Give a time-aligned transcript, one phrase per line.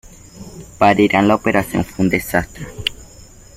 [0.79, 2.65] Para Irán la operación fue un desastre.